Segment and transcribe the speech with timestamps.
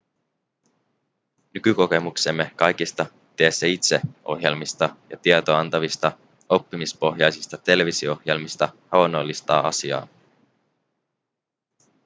[1.53, 3.05] nykykokemuksemme kaikista
[3.35, 6.11] tee-se-itse-ohjelmista ja tietoa antavista
[6.49, 10.07] oppimispohjaisista televisio-ohjelmista havainnollistaa asiaa